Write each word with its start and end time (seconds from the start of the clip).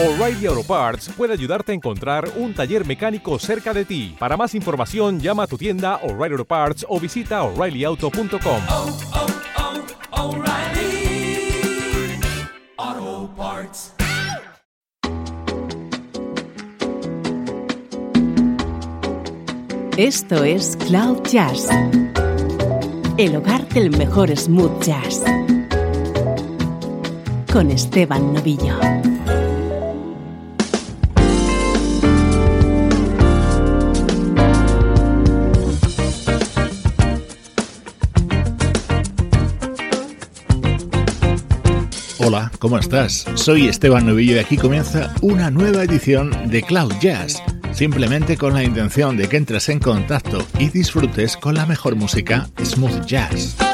O'Reilly 0.00 0.46
Auto 0.46 0.62
Parts 0.62 1.08
puede 1.16 1.32
ayudarte 1.32 1.72
a 1.72 1.74
encontrar 1.74 2.30
un 2.36 2.54
taller 2.54 2.86
mecánico 2.86 3.36
cerca 3.40 3.74
de 3.74 3.84
ti. 3.84 4.14
Para 4.16 4.36
más 4.36 4.54
información, 4.54 5.18
llama 5.18 5.42
a 5.42 5.46
tu 5.48 5.58
tienda 5.58 5.96
O'Reilly 6.04 6.34
Auto 6.34 6.44
Parts 6.44 6.86
o 6.88 7.00
visita 7.00 7.42
oreillyauto.com. 7.42 8.62
oh, 8.70 8.96
oh, 12.86 13.30
Parts. 13.36 13.92
Esto 19.96 20.44
es 20.44 20.76
Cloud 20.76 21.24
Jazz, 21.24 21.68
el 23.16 23.34
hogar 23.34 23.68
del 23.70 23.90
mejor 23.90 24.30
smooth 24.36 24.80
jazz, 24.80 25.24
con 27.52 27.72
Esteban 27.72 28.32
Novillo. 28.32 28.78
Hola, 42.20 42.50
¿cómo 42.58 42.78
estás? 42.78 43.26
Soy 43.36 43.68
Esteban 43.68 44.06
Novillo 44.06 44.34
y 44.34 44.38
aquí 44.40 44.56
comienza 44.56 45.14
una 45.22 45.52
nueva 45.52 45.84
edición 45.84 46.50
de 46.50 46.62
Cloud 46.62 46.92
Jazz, 47.00 47.40
simplemente 47.72 48.36
con 48.36 48.54
la 48.54 48.64
intención 48.64 49.16
de 49.16 49.28
que 49.28 49.36
entres 49.36 49.68
en 49.68 49.78
contacto 49.78 50.44
y 50.58 50.68
disfrutes 50.68 51.36
con 51.36 51.54
la 51.54 51.64
mejor 51.64 51.94
música 51.94 52.48
smooth 52.60 53.06
jazz. 53.06 53.67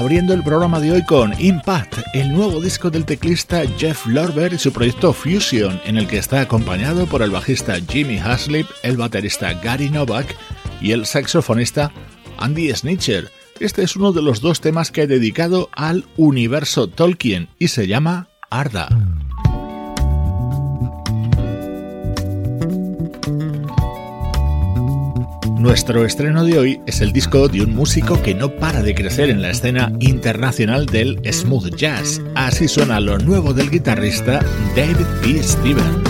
Abriendo 0.00 0.32
el 0.32 0.42
programa 0.42 0.80
de 0.80 0.92
hoy 0.92 1.04
con 1.04 1.38
Impact, 1.38 1.98
el 2.14 2.32
nuevo 2.32 2.58
disco 2.62 2.88
del 2.88 3.04
teclista 3.04 3.64
Jeff 3.76 4.06
Lorber 4.06 4.54
y 4.54 4.58
su 4.58 4.72
proyecto 4.72 5.12
Fusion, 5.12 5.78
en 5.84 5.98
el 5.98 6.08
que 6.08 6.16
está 6.16 6.40
acompañado 6.40 7.04
por 7.04 7.20
el 7.20 7.30
bajista 7.30 7.76
Jimmy 7.86 8.18
Haslip, 8.18 8.66
el 8.82 8.96
baterista 8.96 9.52
Gary 9.52 9.90
Novak 9.90 10.34
y 10.80 10.92
el 10.92 11.04
saxofonista 11.04 11.92
Andy 12.38 12.74
Snitcher. 12.74 13.30
Este 13.60 13.82
es 13.82 13.94
uno 13.94 14.12
de 14.12 14.22
los 14.22 14.40
dos 14.40 14.62
temas 14.62 14.90
que 14.90 15.02
he 15.02 15.06
dedicado 15.06 15.68
al 15.72 16.06
universo 16.16 16.86
Tolkien 16.88 17.50
y 17.58 17.68
se 17.68 17.86
llama 17.86 18.30
Arda. 18.48 18.88
Nuestro 25.60 26.06
estreno 26.06 26.42
de 26.42 26.58
hoy 26.58 26.80
es 26.86 27.02
el 27.02 27.12
disco 27.12 27.46
de 27.46 27.60
un 27.60 27.74
músico 27.74 28.22
que 28.22 28.34
no 28.34 28.50
para 28.50 28.80
de 28.80 28.94
crecer 28.94 29.28
en 29.28 29.42
la 29.42 29.50
escena 29.50 29.92
internacional 30.00 30.86
del 30.86 31.20
smooth 31.30 31.76
jazz. 31.76 32.18
Así 32.34 32.66
suena 32.66 32.98
lo 32.98 33.18
nuevo 33.18 33.52
del 33.52 33.70
guitarrista 33.70 34.40
David 34.74 35.06
P. 35.22 35.42
Stevens. 35.42 36.09